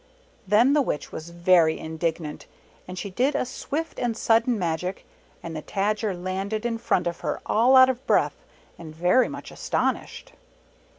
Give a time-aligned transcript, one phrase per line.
[0.47, 2.47] Then the Witch was very indignant,
[2.87, 5.05] and she did a swift and sudden magic,
[5.43, 8.37] and the Tajer landed in front of her all out of breath
[8.79, 10.33] and very much astonished.